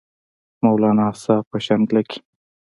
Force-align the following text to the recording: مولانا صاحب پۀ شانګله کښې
مولانا 0.63 1.07
صاحب 1.21 1.45
پۀ 1.51 1.57
شانګله 1.65 2.01
کښې 2.09 2.19